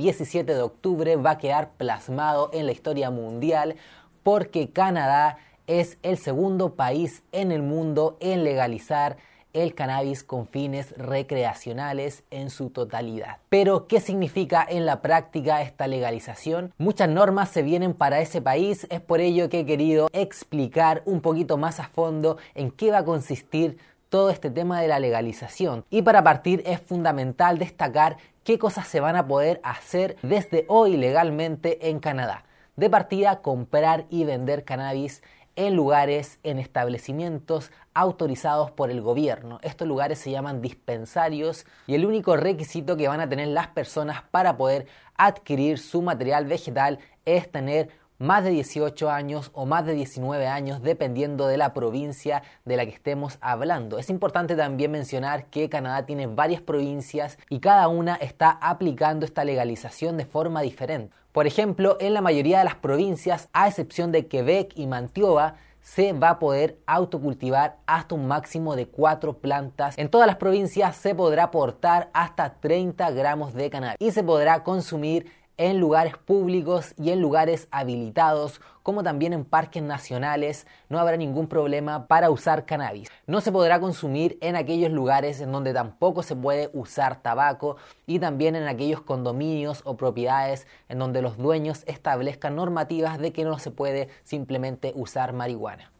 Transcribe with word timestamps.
17 0.00 0.54
de 0.54 0.62
octubre 0.62 1.16
va 1.16 1.32
a 1.32 1.38
quedar 1.38 1.72
plasmado 1.72 2.50
en 2.52 2.66
la 2.66 2.70
historia 2.70 3.10
mundial 3.10 3.74
porque 4.22 4.70
Canadá 4.70 5.38
es 5.66 5.98
el 6.04 6.18
segundo 6.18 6.76
país 6.76 7.24
en 7.32 7.50
el 7.50 7.62
mundo 7.62 8.16
en 8.20 8.44
legalizar 8.44 9.16
el 9.54 9.74
cannabis 9.74 10.22
con 10.22 10.46
fines 10.46 10.96
recreacionales 10.96 12.22
en 12.30 12.50
su 12.50 12.70
totalidad. 12.70 13.38
Pero, 13.48 13.88
¿qué 13.88 14.00
significa 14.00 14.64
en 14.70 14.86
la 14.86 15.02
práctica 15.02 15.62
esta 15.62 15.88
legalización? 15.88 16.72
Muchas 16.78 17.08
normas 17.08 17.48
se 17.48 17.62
vienen 17.62 17.92
para 17.92 18.20
ese 18.20 18.40
país, 18.40 18.86
es 18.90 19.00
por 19.00 19.20
ello 19.20 19.48
que 19.48 19.60
he 19.60 19.66
querido 19.66 20.10
explicar 20.12 21.02
un 21.06 21.20
poquito 21.20 21.56
más 21.56 21.80
a 21.80 21.88
fondo 21.88 22.36
en 22.54 22.70
qué 22.70 22.92
va 22.92 22.98
a 22.98 23.04
consistir 23.04 23.78
todo 24.08 24.30
este 24.30 24.50
tema 24.50 24.80
de 24.80 24.88
la 24.88 24.98
legalización. 24.98 25.84
Y 25.90 26.02
para 26.02 26.24
partir 26.24 26.62
es 26.66 26.80
fundamental 26.80 27.58
destacar 27.58 28.16
qué 28.44 28.58
cosas 28.58 28.88
se 28.88 29.00
van 29.00 29.16
a 29.16 29.26
poder 29.26 29.60
hacer 29.62 30.16
desde 30.22 30.64
hoy 30.68 30.96
legalmente 30.96 31.90
en 31.90 32.00
Canadá. 32.00 32.44
De 32.76 32.88
partida, 32.88 33.42
comprar 33.42 34.06
y 34.08 34.24
vender 34.24 34.64
cannabis 34.64 35.22
en 35.56 35.74
lugares, 35.74 36.38
en 36.44 36.60
establecimientos 36.60 37.72
autorizados 37.92 38.70
por 38.70 38.92
el 38.92 39.00
gobierno. 39.00 39.58
Estos 39.62 39.88
lugares 39.88 40.20
se 40.20 40.30
llaman 40.30 40.62
dispensarios 40.62 41.66
y 41.88 41.96
el 41.96 42.06
único 42.06 42.36
requisito 42.36 42.96
que 42.96 43.08
van 43.08 43.20
a 43.20 43.28
tener 43.28 43.48
las 43.48 43.66
personas 43.66 44.22
para 44.30 44.56
poder 44.56 44.86
adquirir 45.16 45.80
su 45.80 46.00
material 46.00 46.44
vegetal 46.44 47.00
es 47.24 47.50
tener 47.50 47.90
más 48.18 48.44
de 48.44 48.50
18 48.50 49.10
años 49.10 49.50
o 49.54 49.64
más 49.66 49.86
de 49.86 49.94
19 49.94 50.46
años 50.46 50.82
dependiendo 50.82 51.46
de 51.46 51.56
la 51.56 51.72
provincia 51.72 52.42
de 52.64 52.76
la 52.76 52.84
que 52.84 52.92
estemos 52.92 53.38
hablando. 53.40 53.98
Es 53.98 54.10
importante 54.10 54.56
también 54.56 54.90
mencionar 54.90 55.46
que 55.46 55.68
Canadá 55.68 56.04
tiene 56.04 56.26
varias 56.26 56.60
provincias 56.60 57.38
y 57.48 57.60
cada 57.60 57.88
una 57.88 58.16
está 58.16 58.50
aplicando 58.50 59.24
esta 59.24 59.44
legalización 59.44 60.16
de 60.16 60.24
forma 60.24 60.62
diferente. 60.62 61.14
Por 61.32 61.46
ejemplo, 61.46 61.96
en 62.00 62.14
la 62.14 62.20
mayoría 62.20 62.58
de 62.58 62.64
las 62.64 62.74
provincias, 62.74 63.48
a 63.52 63.68
excepción 63.68 64.10
de 64.10 64.26
Quebec 64.26 64.72
y 64.74 64.86
Manitoba, 64.86 65.54
se 65.80 66.12
va 66.12 66.30
a 66.30 66.38
poder 66.38 66.78
autocultivar 66.86 67.76
hasta 67.86 68.14
un 68.14 68.26
máximo 68.26 68.76
de 68.76 68.88
4 68.88 69.38
plantas. 69.38 69.96
En 69.96 70.10
todas 70.10 70.26
las 70.26 70.36
provincias 70.36 70.96
se 70.96 71.14
podrá 71.14 71.44
aportar 71.44 72.10
hasta 72.12 72.54
30 72.54 73.10
gramos 73.12 73.54
de 73.54 73.70
cannabis 73.70 73.96
y 74.00 74.10
se 74.10 74.22
podrá 74.22 74.64
consumir 74.64 75.32
en 75.58 75.80
lugares 75.80 76.16
públicos 76.16 76.94
y 76.96 77.10
en 77.10 77.20
lugares 77.20 77.68
habilitados, 77.70 78.60
como 78.82 79.02
también 79.02 79.32
en 79.32 79.44
parques 79.44 79.82
nacionales, 79.82 80.66
no 80.88 80.98
habrá 80.98 81.16
ningún 81.16 81.48
problema 81.48 82.06
para 82.06 82.30
usar 82.30 82.64
cannabis. 82.64 83.10
No 83.26 83.42
se 83.42 83.52
podrá 83.52 83.80
consumir 83.80 84.38
en 84.40 84.56
aquellos 84.56 84.90
lugares 84.90 85.40
en 85.40 85.52
donde 85.52 85.74
tampoco 85.74 86.22
se 86.22 86.36
puede 86.36 86.70
usar 86.72 87.20
tabaco 87.20 87.76
y 88.06 88.20
también 88.20 88.56
en 88.56 88.66
aquellos 88.68 89.02
condominios 89.02 89.82
o 89.84 89.96
propiedades 89.96 90.66
en 90.88 90.98
donde 90.98 91.20
los 91.20 91.36
dueños 91.36 91.82
establezcan 91.86 92.56
normativas 92.56 93.18
de 93.18 93.32
que 93.32 93.44
no 93.44 93.58
se 93.58 93.70
puede 93.70 94.08
simplemente 94.22 94.92
usar 94.94 95.32
marihuana. 95.32 95.90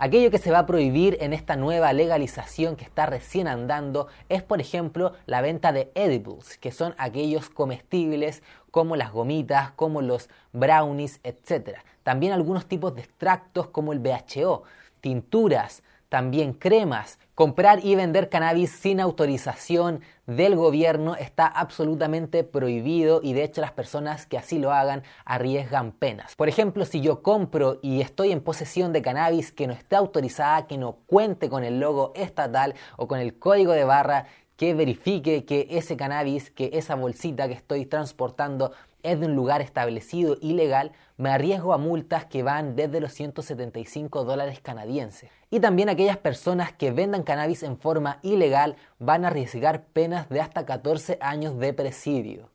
Aquello 0.00 0.30
que 0.30 0.38
se 0.38 0.52
va 0.52 0.60
a 0.60 0.66
prohibir 0.66 1.18
en 1.20 1.32
esta 1.32 1.56
nueva 1.56 1.92
legalización 1.92 2.76
que 2.76 2.84
está 2.84 3.06
recién 3.06 3.48
andando 3.48 4.06
es, 4.28 4.44
por 4.44 4.60
ejemplo, 4.60 5.14
la 5.26 5.40
venta 5.40 5.72
de 5.72 5.90
edibles, 5.96 6.56
que 6.56 6.70
son 6.70 6.94
aquellos 6.98 7.50
comestibles 7.50 8.44
como 8.70 8.94
las 8.94 9.10
gomitas, 9.10 9.72
como 9.72 10.00
los 10.00 10.30
brownies, 10.52 11.18
etc. 11.24 11.78
También 12.04 12.32
algunos 12.32 12.66
tipos 12.66 12.94
de 12.94 13.00
extractos 13.00 13.70
como 13.70 13.92
el 13.92 13.98
BHO, 13.98 14.62
tinturas, 15.00 15.82
también 16.08 16.52
cremas. 16.52 17.18
Comprar 17.34 17.84
y 17.84 17.94
vender 17.94 18.28
cannabis 18.28 18.70
sin 18.70 19.00
autorización 19.00 20.00
del 20.26 20.56
gobierno 20.56 21.14
está 21.14 21.46
absolutamente 21.46 22.44
prohibido 22.44 23.20
y 23.22 23.32
de 23.32 23.44
hecho 23.44 23.60
las 23.60 23.72
personas 23.72 24.26
que 24.26 24.36
así 24.36 24.58
lo 24.58 24.72
hagan 24.72 25.04
arriesgan 25.24 25.92
penas. 25.92 26.34
Por 26.34 26.48
ejemplo, 26.48 26.84
si 26.84 27.00
yo 27.00 27.22
compro 27.22 27.78
y 27.80 28.00
estoy 28.00 28.32
en 28.32 28.40
posesión 28.40 28.92
de 28.92 29.02
cannabis 29.02 29.52
que 29.52 29.66
no 29.66 29.72
esté 29.72 29.96
autorizada, 29.96 30.66
que 30.66 30.78
no 30.78 30.96
cuente 31.06 31.48
con 31.48 31.62
el 31.62 31.78
logo 31.78 32.12
estatal 32.16 32.74
o 32.96 33.06
con 33.06 33.20
el 33.20 33.38
código 33.38 33.72
de 33.72 33.84
barra 33.84 34.26
que 34.58 34.74
verifique 34.74 35.44
que 35.44 35.68
ese 35.70 35.96
cannabis, 35.96 36.50
que 36.50 36.70
esa 36.74 36.96
bolsita 36.96 37.46
que 37.46 37.54
estoy 37.54 37.86
transportando 37.86 38.72
es 39.04 39.20
de 39.20 39.26
un 39.26 39.36
lugar 39.36 39.60
establecido 39.60 40.36
ilegal, 40.40 40.90
me 41.16 41.30
arriesgo 41.30 41.72
a 41.72 41.78
multas 41.78 42.24
que 42.26 42.42
van 42.42 42.74
desde 42.74 43.00
los 43.00 43.12
175 43.12 44.24
dólares 44.24 44.58
canadienses. 44.60 45.30
Y 45.48 45.60
también 45.60 45.88
aquellas 45.88 46.16
personas 46.16 46.72
que 46.72 46.90
vendan 46.90 47.22
cannabis 47.22 47.62
en 47.62 47.78
forma 47.78 48.18
ilegal 48.22 48.74
van 48.98 49.24
a 49.24 49.28
arriesgar 49.28 49.84
penas 49.84 50.28
de 50.28 50.40
hasta 50.40 50.66
14 50.66 51.18
años 51.20 51.56
de 51.56 51.72
presidio. 51.72 52.50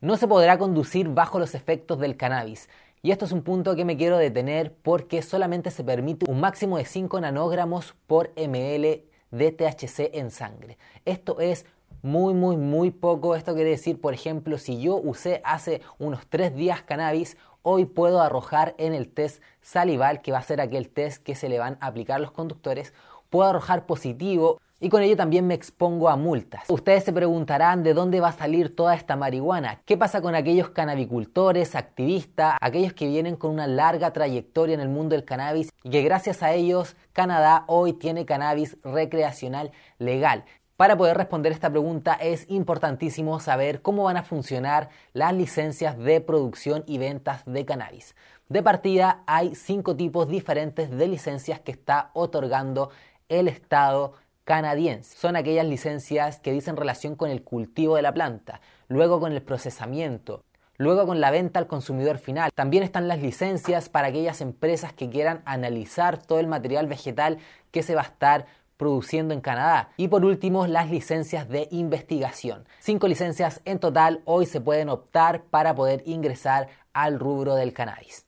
No 0.00 0.16
se 0.16 0.26
podrá 0.26 0.58
conducir 0.58 1.10
bajo 1.10 1.38
los 1.38 1.54
efectos 1.54 2.00
del 2.00 2.16
cannabis. 2.16 2.68
Y 3.02 3.12
esto 3.12 3.24
es 3.24 3.30
un 3.30 3.42
punto 3.42 3.76
que 3.76 3.84
me 3.84 3.96
quiero 3.96 4.18
detener 4.18 4.74
porque 4.82 5.22
solamente 5.22 5.70
se 5.70 5.84
permite 5.84 6.28
un 6.28 6.40
máximo 6.40 6.76
de 6.76 6.86
5 6.86 7.20
nanogramos 7.20 7.94
por 8.08 8.32
ml 8.36 9.04
de 9.30 9.52
THC 9.52 10.10
en 10.14 10.30
sangre. 10.30 10.78
Esto 11.04 11.40
es 11.40 11.66
muy, 12.02 12.34
muy, 12.34 12.56
muy 12.56 12.90
poco. 12.90 13.34
Esto 13.34 13.54
quiere 13.54 13.70
decir, 13.70 14.00
por 14.00 14.14
ejemplo, 14.14 14.58
si 14.58 14.80
yo 14.80 14.96
usé 14.96 15.40
hace 15.44 15.82
unos 15.98 16.26
3 16.28 16.54
días 16.54 16.82
cannabis, 16.82 17.36
hoy 17.62 17.84
puedo 17.84 18.20
arrojar 18.20 18.74
en 18.78 18.94
el 18.94 19.08
test 19.08 19.42
salival, 19.60 20.22
que 20.22 20.32
va 20.32 20.38
a 20.38 20.42
ser 20.42 20.60
aquel 20.60 20.88
test 20.88 21.22
que 21.22 21.34
se 21.34 21.48
le 21.48 21.58
van 21.58 21.78
a 21.80 21.88
aplicar 21.88 22.20
los 22.20 22.30
conductores, 22.30 22.94
puedo 23.28 23.48
arrojar 23.48 23.86
positivo 23.86 24.60
y 24.80 24.88
con 24.88 25.02
ello 25.02 25.16
también 25.16 25.46
me 25.46 25.54
expongo 25.54 26.08
a 26.08 26.16
multas. 26.16 26.64
Ustedes 26.68 27.04
se 27.04 27.12
preguntarán 27.12 27.82
de 27.82 27.94
dónde 27.94 28.20
va 28.20 28.28
a 28.28 28.32
salir 28.32 28.74
toda 28.76 28.94
esta 28.94 29.16
marihuana. 29.16 29.80
¿Qué 29.84 29.96
pasa 29.96 30.20
con 30.20 30.34
aquellos 30.34 30.70
canabicultores, 30.70 31.74
activistas, 31.74 32.56
aquellos 32.60 32.92
que 32.92 33.06
vienen 33.06 33.36
con 33.36 33.52
una 33.52 33.66
larga 33.66 34.12
trayectoria 34.12 34.74
en 34.74 34.80
el 34.80 34.88
mundo 34.88 35.14
del 35.14 35.24
cannabis 35.24 35.70
y 35.82 35.90
que 35.90 36.02
gracias 36.02 36.42
a 36.42 36.52
ellos 36.52 36.96
Canadá 37.12 37.64
hoy 37.68 37.94
tiene 37.94 38.26
cannabis 38.26 38.76
recreacional 38.82 39.70
legal? 39.98 40.44
Para 40.76 40.98
poder 40.98 41.16
responder 41.16 41.52
esta 41.52 41.70
pregunta 41.70 42.12
es 42.12 42.44
importantísimo 42.50 43.40
saber 43.40 43.80
cómo 43.80 44.04
van 44.04 44.18
a 44.18 44.22
funcionar 44.22 44.90
las 45.14 45.32
licencias 45.32 45.96
de 45.96 46.20
producción 46.20 46.84
y 46.86 46.98
ventas 46.98 47.42
de 47.46 47.64
cannabis. 47.64 48.14
De 48.50 48.62
partida 48.62 49.22
hay 49.26 49.54
cinco 49.54 49.96
tipos 49.96 50.28
diferentes 50.28 50.90
de 50.90 51.08
licencias 51.08 51.60
que 51.60 51.72
está 51.72 52.10
otorgando 52.12 52.90
el 53.30 53.48
Estado 53.48 54.12
canadiense. 54.46 55.18
Son 55.18 55.34
aquellas 55.34 55.66
licencias 55.66 56.38
que 56.38 56.52
dicen 56.52 56.76
relación 56.76 57.16
con 57.16 57.30
el 57.30 57.42
cultivo 57.42 57.96
de 57.96 58.02
la 58.02 58.14
planta, 58.14 58.60
luego 58.86 59.18
con 59.18 59.32
el 59.32 59.42
procesamiento, 59.42 60.44
luego 60.78 61.04
con 61.04 61.20
la 61.20 61.32
venta 61.32 61.58
al 61.58 61.66
consumidor 61.66 62.18
final. 62.18 62.52
También 62.54 62.84
están 62.84 63.08
las 63.08 63.20
licencias 63.20 63.88
para 63.88 64.06
aquellas 64.06 64.40
empresas 64.40 64.92
que 64.92 65.10
quieran 65.10 65.42
analizar 65.46 66.22
todo 66.22 66.38
el 66.38 66.46
material 66.46 66.86
vegetal 66.86 67.38
que 67.72 67.82
se 67.82 67.96
va 67.96 68.02
a 68.02 68.04
estar 68.04 68.46
produciendo 68.76 69.34
en 69.34 69.40
Canadá. 69.40 69.90
Y 69.96 70.06
por 70.06 70.24
último, 70.24 70.68
las 70.68 70.90
licencias 70.90 71.48
de 71.48 71.66
investigación. 71.72 72.66
Cinco 72.78 73.08
licencias 73.08 73.60
en 73.64 73.80
total 73.80 74.22
hoy 74.26 74.46
se 74.46 74.60
pueden 74.60 74.90
optar 74.90 75.42
para 75.42 75.74
poder 75.74 76.04
ingresar 76.06 76.68
al 76.92 77.18
rubro 77.18 77.56
del 77.56 77.72
cannabis. 77.72 78.25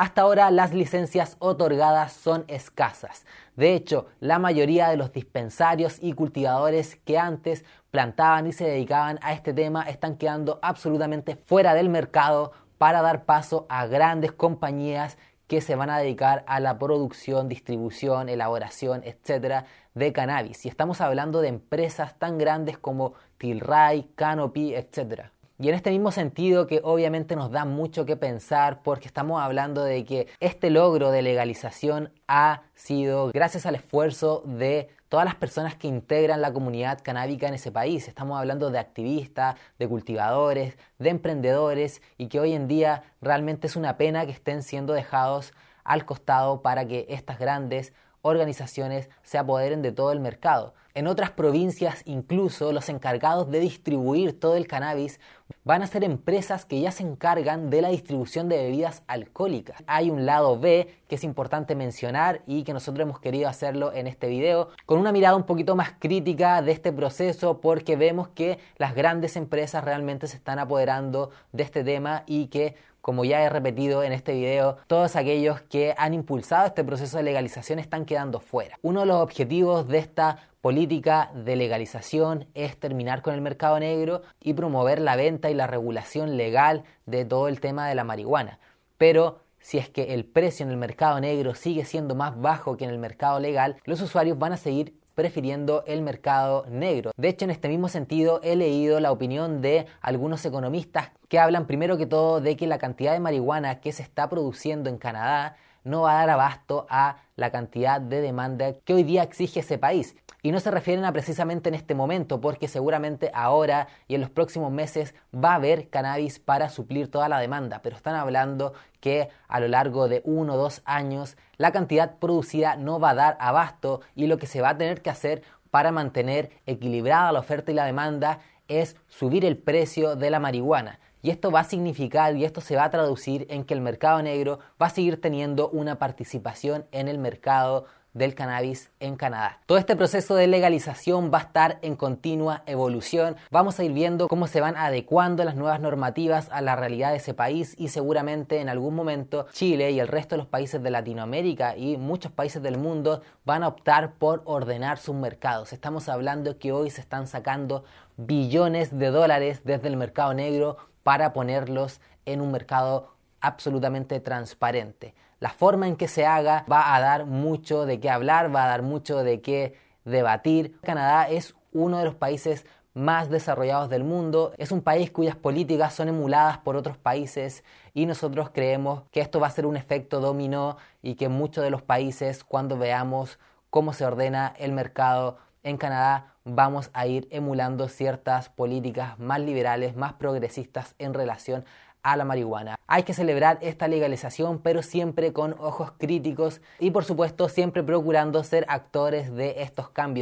Hasta 0.00 0.22
ahora 0.22 0.50
las 0.50 0.72
licencias 0.72 1.36
otorgadas 1.40 2.14
son 2.14 2.46
escasas. 2.48 3.26
De 3.54 3.74
hecho, 3.74 4.06
la 4.18 4.38
mayoría 4.38 4.88
de 4.88 4.96
los 4.96 5.12
dispensarios 5.12 5.98
y 6.00 6.14
cultivadores 6.14 6.96
que 7.04 7.18
antes 7.18 7.66
plantaban 7.90 8.46
y 8.46 8.52
se 8.52 8.64
dedicaban 8.64 9.18
a 9.20 9.34
este 9.34 9.52
tema 9.52 9.82
están 9.82 10.16
quedando 10.16 10.58
absolutamente 10.62 11.36
fuera 11.36 11.74
del 11.74 11.90
mercado 11.90 12.52
para 12.78 13.02
dar 13.02 13.26
paso 13.26 13.66
a 13.68 13.84
grandes 13.88 14.32
compañías 14.32 15.18
que 15.46 15.60
se 15.60 15.76
van 15.76 15.90
a 15.90 15.98
dedicar 15.98 16.44
a 16.46 16.60
la 16.60 16.78
producción, 16.78 17.50
distribución, 17.50 18.30
elaboración, 18.30 19.02
etcétera, 19.04 19.66
de 19.92 20.14
cannabis. 20.14 20.64
Y 20.64 20.70
estamos 20.70 21.02
hablando 21.02 21.42
de 21.42 21.48
empresas 21.48 22.18
tan 22.18 22.38
grandes 22.38 22.78
como 22.78 23.12
Tilray, 23.36 24.04
Canopy, 24.14 24.74
etcétera. 24.74 25.32
Y 25.62 25.68
en 25.68 25.74
este 25.74 25.90
mismo 25.90 26.10
sentido 26.10 26.66
que 26.66 26.80
obviamente 26.82 27.36
nos 27.36 27.50
da 27.50 27.66
mucho 27.66 28.06
que 28.06 28.16
pensar 28.16 28.82
porque 28.82 29.06
estamos 29.06 29.42
hablando 29.42 29.84
de 29.84 30.06
que 30.06 30.26
este 30.40 30.70
logro 30.70 31.10
de 31.10 31.20
legalización 31.20 32.10
ha 32.26 32.62
sido 32.74 33.30
gracias 33.30 33.66
al 33.66 33.74
esfuerzo 33.74 34.42
de 34.46 34.88
todas 35.10 35.26
las 35.26 35.34
personas 35.34 35.74
que 35.74 35.86
integran 35.86 36.40
la 36.40 36.54
comunidad 36.54 37.00
canábica 37.02 37.46
en 37.46 37.52
ese 37.52 37.70
país. 37.70 38.08
Estamos 38.08 38.38
hablando 38.38 38.70
de 38.70 38.78
activistas, 38.78 39.56
de 39.78 39.86
cultivadores, 39.86 40.78
de 40.98 41.10
emprendedores 41.10 42.00
y 42.16 42.28
que 42.28 42.40
hoy 42.40 42.54
en 42.54 42.66
día 42.66 43.02
realmente 43.20 43.66
es 43.66 43.76
una 43.76 43.98
pena 43.98 44.24
que 44.24 44.32
estén 44.32 44.62
siendo 44.62 44.94
dejados 44.94 45.52
al 45.84 46.06
costado 46.06 46.62
para 46.62 46.86
que 46.86 47.04
estas 47.10 47.38
grandes 47.38 47.92
organizaciones 48.22 49.08
se 49.22 49.38
apoderen 49.38 49.82
de 49.82 49.92
todo 49.92 50.12
el 50.12 50.20
mercado. 50.20 50.74
En 50.92 51.06
otras 51.06 51.30
provincias 51.30 52.02
incluso 52.04 52.72
los 52.72 52.88
encargados 52.88 53.48
de 53.48 53.60
distribuir 53.60 54.38
todo 54.38 54.56
el 54.56 54.66
cannabis 54.66 55.20
van 55.62 55.82
a 55.82 55.86
ser 55.86 56.02
empresas 56.02 56.64
que 56.64 56.80
ya 56.80 56.90
se 56.90 57.04
encargan 57.04 57.70
de 57.70 57.80
la 57.80 57.90
distribución 57.90 58.48
de 58.48 58.56
bebidas 58.56 59.04
alcohólicas. 59.06 59.84
Hay 59.86 60.10
un 60.10 60.26
lado 60.26 60.58
B 60.58 60.92
que 61.06 61.14
es 61.14 61.22
importante 61.22 61.76
mencionar 61.76 62.42
y 62.46 62.64
que 62.64 62.72
nosotros 62.72 63.04
hemos 63.04 63.20
querido 63.20 63.48
hacerlo 63.48 63.92
en 63.92 64.08
este 64.08 64.26
video 64.26 64.70
con 64.84 64.98
una 64.98 65.12
mirada 65.12 65.36
un 65.36 65.44
poquito 65.44 65.76
más 65.76 65.92
crítica 65.98 66.60
de 66.60 66.72
este 66.72 66.92
proceso 66.92 67.60
porque 67.60 67.94
vemos 67.94 68.28
que 68.28 68.58
las 68.76 68.94
grandes 68.94 69.36
empresas 69.36 69.84
realmente 69.84 70.26
se 70.26 70.38
están 70.38 70.58
apoderando 70.58 71.30
de 71.52 71.62
este 71.62 71.84
tema 71.84 72.24
y 72.26 72.48
que 72.48 72.74
como 73.10 73.24
ya 73.24 73.42
he 73.42 73.48
repetido 73.48 74.04
en 74.04 74.12
este 74.12 74.34
video, 74.34 74.76
todos 74.86 75.16
aquellos 75.16 75.62
que 75.62 75.96
han 75.98 76.14
impulsado 76.14 76.68
este 76.68 76.84
proceso 76.84 77.16
de 77.16 77.24
legalización 77.24 77.80
están 77.80 78.04
quedando 78.04 78.38
fuera. 78.38 78.78
Uno 78.82 79.00
de 79.00 79.06
los 79.06 79.16
objetivos 79.16 79.88
de 79.88 79.98
esta 79.98 80.38
política 80.60 81.32
de 81.34 81.56
legalización 81.56 82.46
es 82.54 82.78
terminar 82.78 83.20
con 83.20 83.34
el 83.34 83.40
mercado 83.40 83.80
negro 83.80 84.22
y 84.40 84.54
promover 84.54 85.00
la 85.00 85.16
venta 85.16 85.50
y 85.50 85.54
la 85.54 85.66
regulación 85.66 86.36
legal 86.36 86.84
de 87.04 87.24
todo 87.24 87.48
el 87.48 87.58
tema 87.58 87.88
de 87.88 87.96
la 87.96 88.04
marihuana. 88.04 88.60
Pero 88.96 89.40
si 89.58 89.78
es 89.78 89.88
que 89.88 90.14
el 90.14 90.24
precio 90.24 90.64
en 90.64 90.70
el 90.70 90.76
mercado 90.76 91.18
negro 91.18 91.56
sigue 91.56 91.84
siendo 91.84 92.14
más 92.14 92.40
bajo 92.40 92.76
que 92.76 92.84
en 92.84 92.90
el 92.90 92.98
mercado 92.98 93.40
legal, 93.40 93.74
los 93.86 94.00
usuarios 94.02 94.38
van 94.38 94.52
a 94.52 94.56
seguir 94.56 94.94
prefiriendo 95.20 95.84
el 95.86 96.00
mercado 96.00 96.64
negro. 96.70 97.10
De 97.18 97.28
hecho, 97.28 97.44
en 97.44 97.50
este 97.50 97.68
mismo 97.68 97.88
sentido, 97.88 98.40
he 98.42 98.56
leído 98.56 99.00
la 99.00 99.12
opinión 99.12 99.60
de 99.60 99.84
algunos 100.00 100.42
economistas 100.46 101.10
que 101.28 101.38
hablan 101.38 101.66
primero 101.66 101.98
que 101.98 102.06
todo 102.06 102.40
de 102.40 102.56
que 102.56 102.66
la 102.66 102.78
cantidad 102.78 103.12
de 103.12 103.20
marihuana 103.20 103.80
que 103.80 103.92
se 103.92 104.02
está 104.02 104.30
produciendo 104.30 104.88
en 104.88 104.96
Canadá 104.96 105.56
no 105.84 106.02
va 106.02 106.12
a 106.12 106.20
dar 106.20 106.30
abasto 106.30 106.86
a 106.88 107.16
la 107.36 107.50
cantidad 107.50 108.00
de 108.00 108.20
demanda 108.20 108.74
que 108.84 108.94
hoy 108.94 109.02
día 109.02 109.22
exige 109.22 109.60
ese 109.60 109.78
país. 109.78 110.16
Y 110.42 110.52
no 110.52 110.60
se 110.60 110.70
refieren 110.70 111.04
a 111.04 111.12
precisamente 111.12 111.68
en 111.68 111.74
este 111.74 111.94
momento, 111.94 112.40
porque 112.40 112.66
seguramente 112.66 113.30
ahora 113.34 113.88
y 114.08 114.14
en 114.14 114.22
los 114.22 114.30
próximos 114.30 114.72
meses 114.72 115.14
va 115.34 115.52
a 115.52 115.56
haber 115.56 115.90
cannabis 115.90 116.38
para 116.38 116.70
suplir 116.70 117.10
toda 117.10 117.28
la 117.28 117.38
demanda, 117.38 117.82
pero 117.82 117.96
están 117.96 118.14
hablando 118.14 118.72
que 119.00 119.28
a 119.48 119.60
lo 119.60 119.68
largo 119.68 120.08
de 120.08 120.22
uno 120.24 120.54
o 120.54 120.56
dos 120.56 120.82
años 120.86 121.36
la 121.58 121.72
cantidad 121.72 122.16
producida 122.18 122.76
no 122.76 122.98
va 123.00 123.10
a 123.10 123.14
dar 123.14 123.36
abasto 123.40 124.00
y 124.14 124.26
lo 124.26 124.38
que 124.38 124.46
se 124.46 124.62
va 124.62 124.70
a 124.70 124.78
tener 124.78 125.02
que 125.02 125.10
hacer 125.10 125.42
para 125.70 125.92
mantener 125.92 126.50
equilibrada 126.66 127.32
la 127.32 127.40
oferta 127.40 127.70
y 127.70 127.74
la 127.74 127.84
demanda 127.84 128.40
es 128.68 128.96
subir 129.08 129.44
el 129.44 129.58
precio 129.58 130.16
de 130.16 130.30
la 130.30 130.40
marihuana. 130.40 131.00
Y 131.22 131.30
esto 131.30 131.50
va 131.50 131.60
a 131.60 131.64
significar 131.64 132.36
y 132.36 132.44
esto 132.44 132.60
se 132.60 132.76
va 132.76 132.84
a 132.84 132.90
traducir 132.90 133.46
en 133.50 133.64
que 133.64 133.74
el 133.74 133.80
mercado 133.80 134.22
negro 134.22 134.58
va 134.80 134.86
a 134.86 134.90
seguir 134.90 135.20
teniendo 135.20 135.68
una 135.68 135.98
participación 135.98 136.86
en 136.92 137.08
el 137.08 137.18
mercado 137.18 137.84
del 138.12 138.34
cannabis 138.34 138.90
en 138.98 139.16
Canadá. 139.16 139.60
Todo 139.66 139.78
este 139.78 139.94
proceso 139.94 140.34
de 140.34 140.46
legalización 140.46 141.30
va 141.32 141.38
a 141.38 141.42
estar 141.42 141.78
en 141.82 141.94
continua 141.94 142.62
evolución. 142.66 143.36
Vamos 143.50 143.78
a 143.78 143.84
ir 143.84 143.92
viendo 143.92 144.26
cómo 144.26 144.46
se 144.46 144.60
van 144.60 144.76
adecuando 144.76 145.44
las 145.44 145.54
nuevas 145.54 145.80
normativas 145.80 146.48
a 146.50 146.60
la 146.60 146.74
realidad 146.74 147.10
de 147.10 147.18
ese 147.18 147.34
país 147.34 147.74
y 147.78 147.88
seguramente 147.88 148.60
en 148.60 148.68
algún 148.68 148.94
momento 148.94 149.46
Chile 149.52 149.92
y 149.92 150.00
el 150.00 150.08
resto 150.08 150.34
de 150.34 150.38
los 150.38 150.48
países 150.48 150.82
de 150.82 150.90
Latinoamérica 150.90 151.76
y 151.76 151.96
muchos 151.96 152.32
países 152.32 152.62
del 152.62 152.78
mundo 152.78 153.22
van 153.44 153.62
a 153.62 153.68
optar 153.68 154.14
por 154.14 154.42
ordenar 154.44 154.98
sus 154.98 155.14
mercados. 155.14 155.72
Estamos 155.72 156.08
hablando 156.08 156.58
que 156.58 156.72
hoy 156.72 156.90
se 156.90 157.00
están 157.00 157.28
sacando 157.28 157.84
billones 158.16 158.98
de 158.98 159.10
dólares 159.10 159.62
desde 159.64 159.88
el 159.88 159.96
mercado 159.96 160.34
negro 160.34 160.76
para 161.10 161.32
ponerlos 161.32 162.00
en 162.24 162.40
un 162.40 162.52
mercado 162.52 163.16
absolutamente 163.40 164.20
transparente. 164.20 165.12
La 165.40 165.50
forma 165.50 165.88
en 165.88 165.96
que 165.96 166.06
se 166.06 166.24
haga 166.24 166.64
va 166.70 166.94
a 166.94 167.00
dar 167.00 167.26
mucho 167.26 167.84
de 167.84 167.98
qué 167.98 168.08
hablar, 168.08 168.54
va 168.54 168.62
a 168.62 168.68
dar 168.68 168.82
mucho 168.82 169.24
de 169.24 169.40
qué 169.40 169.74
debatir. 170.04 170.78
Canadá 170.82 171.28
es 171.28 171.56
uno 171.72 171.98
de 171.98 172.04
los 172.04 172.14
países 172.14 172.64
más 172.94 173.28
desarrollados 173.28 173.90
del 173.90 174.04
mundo, 174.04 174.52
es 174.56 174.70
un 174.70 174.82
país 174.82 175.10
cuyas 175.10 175.34
políticas 175.34 175.94
son 175.94 176.06
emuladas 176.06 176.58
por 176.58 176.76
otros 176.76 176.96
países 176.96 177.64
y 177.92 178.06
nosotros 178.06 178.50
creemos 178.50 179.02
que 179.10 179.20
esto 179.20 179.40
va 179.40 179.48
a 179.48 179.50
ser 179.50 179.66
un 179.66 179.76
efecto 179.76 180.20
dominó 180.20 180.76
y 181.02 181.16
que 181.16 181.28
muchos 181.28 181.64
de 181.64 181.70
los 181.70 181.82
países 181.82 182.44
cuando 182.44 182.78
veamos 182.78 183.40
cómo 183.68 183.94
se 183.94 184.04
ordena 184.04 184.54
el 184.60 184.70
mercado 184.70 185.38
en 185.62 185.76
Canadá 185.76 186.34
vamos 186.44 186.90
a 186.92 187.06
ir 187.06 187.28
emulando 187.30 187.88
ciertas 187.88 188.48
políticas 188.48 189.18
más 189.18 189.40
liberales, 189.40 189.96
más 189.96 190.14
progresistas 190.14 190.94
en 190.98 191.14
relación 191.14 191.64
a 192.02 192.16
la 192.16 192.24
marihuana. 192.24 192.78
Hay 192.86 193.02
que 193.02 193.14
celebrar 193.14 193.58
esta 193.60 193.86
legalización, 193.88 194.58
pero 194.58 194.82
siempre 194.82 195.32
con 195.32 195.54
ojos 195.58 195.92
críticos 195.98 196.60
y 196.78 196.90
por 196.90 197.04
supuesto 197.04 197.48
siempre 197.48 197.82
procurando 197.82 198.42
ser 198.42 198.64
actores 198.68 199.34
de 199.34 199.62
estos 199.62 199.90
cambios. 199.90 200.18